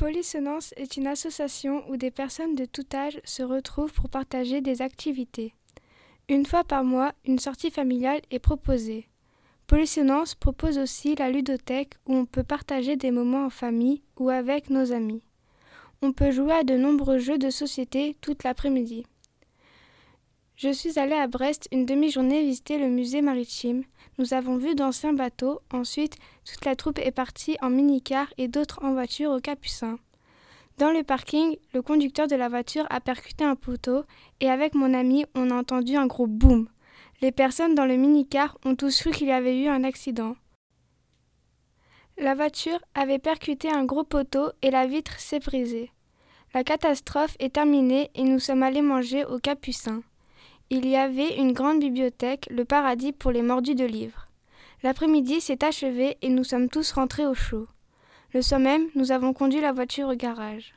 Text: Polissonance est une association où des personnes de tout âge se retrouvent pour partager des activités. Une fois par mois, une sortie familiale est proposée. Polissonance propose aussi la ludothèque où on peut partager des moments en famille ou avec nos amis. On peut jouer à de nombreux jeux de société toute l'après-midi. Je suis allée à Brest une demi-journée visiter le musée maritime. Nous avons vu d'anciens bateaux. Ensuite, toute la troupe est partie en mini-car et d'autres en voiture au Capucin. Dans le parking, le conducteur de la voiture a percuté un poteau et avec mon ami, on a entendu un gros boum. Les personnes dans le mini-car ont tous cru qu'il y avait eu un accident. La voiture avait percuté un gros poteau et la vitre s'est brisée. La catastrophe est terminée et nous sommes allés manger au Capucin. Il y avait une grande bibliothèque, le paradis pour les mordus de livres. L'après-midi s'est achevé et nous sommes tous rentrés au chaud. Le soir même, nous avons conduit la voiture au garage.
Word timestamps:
Polissonance 0.00 0.72
est 0.78 0.96
une 0.96 1.06
association 1.06 1.84
où 1.90 1.98
des 1.98 2.10
personnes 2.10 2.54
de 2.54 2.64
tout 2.64 2.86
âge 2.94 3.20
se 3.22 3.42
retrouvent 3.42 3.92
pour 3.92 4.08
partager 4.08 4.62
des 4.62 4.80
activités. 4.80 5.52
Une 6.30 6.46
fois 6.46 6.64
par 6.64 6.84
mois, 6.84 7.12
une 7.26 7.38
sortie 7.38 7.70
familiale 7.70 8.22
est 8.30 8.38
proposée. 8.38 9.10
Polissonance 9.66 10.34
propose 10.34 10.78
aussi 10.78 11.16
la 11.16 11.28
ludothèque 11.28 11.96
où 12.06 12.14
on 12.14 12.24
peut 12.24 12.42
partager 12.42 12.96
des 12.96 13.10
moments 13.10 13.44
en 13.44 13.50
famille 13.50 14.00
ou 14.18 14.30
avec 14.30 14.70
nos 14.70 14.90
amis. 14.92 15.22
On 16.00 16.14
peut 16.14 16.30
jouer 16.30 16.54
à 16.54 16.64
de 16.64 16.78
nombreux 16.78 17.18
jeux 17.18 17.36
de 17.36 17.50
société 17.50 18.16
toute 18.22 18.42
l'après-midi. 18.42 19.04
Je 20.62 20.68
suis 20.68 20.98
allée 20.98 21.14
à 21.14 21.26
Brest 21.26 21.68
une 21.72 21.86
demi-journée 21.86 22.42
visiter 22.42 22.76
le 22.76 22.88
musée 22.88 23.22
maritime. 23.22 23.82
Nous 24.18 24.34
avons 24.34 24.58
vu 24.58 24.74
d'anciens 24.74 25.14
bateaux. 25.14 25.62
Ensuite, 25.72 26.18
toute 26.44 26.66
la 26.66 26.76
troupe 26.76 26.98
est 26.98 27.12
partie 27.12 27.56
en 27.62 27.70
mini-car 27.70 28.26
et 28.36 28.46
d'autres 28.46 28.84
en 28.84 28.92
voiture 28.92 29.30
au 29.30 29.40
Capucin. 29.40 29.98
Dans 30.76 30.90
le 30.90 31.02
parking, 31.02 31.56
le 31.72 31.80
conducteur 31.80 32.26
de 32.26 32.36
la 32.36 32.50
voiture 32.50 32.86
a 32.90 33.00
percuté 33.00 33.42
un 33.42 33.56
poteau 33.56 34.04
et 34.40 34.50
avec 34.50 34.74
mon 34.74 34.92
ami, 34.92 35.24
on 35.34 35.50
a 35.50 35.54
entendu 35.54 35.96
un 35.96 36.06
gros 36.06 36.26
boum. 36.26 36.68
Les 37.22 37.32
personnes 37.32 37.74
dans 37.74 37.86
le 37.86 37.96
mini-car 37.96 38.58
ont 38.66 38.74
tous 38.74 39.00
cru 39.00 39.12
qu'il 39.12 39.28
y 39.28 39.32
avait 39.32 39.58
eu 39.62 39.68
un 39.68 39.82
accident. 39.82 40.36
La 42.18 42.34
voiture 42.34 42.80
avait 42.94 43.18
percuté 43.18 43.70
un 43.70 43.86
gros 43.86 44.04
poteau 44.04 44.50
et 44.60 44.70
la 44.70 44.86
vitre 44.86 45.18
s'est 45.20 45.40
brisée. 45.40 45.90
La 46.52 46.64
catastrophe 46.64 47.34
est 47.38 47.54
terminée 47.54 48.10
et 48.14 48.24
nous 48.24 48.40
sommes 48.40 48.62
allés 48.62 48.82
manger 48.82 49.24
au 49.24 49.38
Capucin. 49.38 50.02
Il 50.72 50.86
y 50.86 50.94
avait 50.94 51.36
une 51.36 51.52
grande 51.52 51.80
bibliothèque, 51.80 52.46
le 52.48 52.64
paradis 52.64 53.10
pour 53.10 53.32
les 53.32 53.42
mordus 53.42 53.74
de 53.74 53.84
livres. 53.84 54.26
L'après-midi 54.84 55.40
s'est 55.40 55.64
achevé 55.64 56.16
et 56.22 56.28
nous 56.28 56.44
sommes 56.44 56.68
tous 56.68 56.92
rentrés 56.92 57.26
au 57.26 57.34
chaud. 57.34 57.66
Le 58.32 58.40
soir 58.40 58.60
même, 58.60 58.86
nous 58.94 59.10
avons 59.10 59.32
conduit 59.32 59.60
la 59.60 59.72
voiture 59.72 60.06
au 60.06 60.14
garage. 60.14 60.74